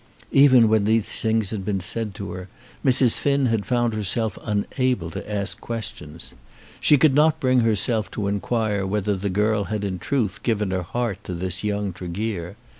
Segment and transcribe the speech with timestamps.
[0.31, 2.49] Even when these things had been said to her,
[2.83, 3.19] Mrs.
[3.19, 6.33] Finn had found herself unable to ask questions.
[6.79, 10.81] She could not bring herself to inquire whether the girl had in truth given her
[10.81, 12.55] heart to this young Tregear.